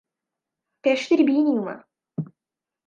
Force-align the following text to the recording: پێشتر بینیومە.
پێشتر 0.83 1.19
بینیومە. 1.27 1.75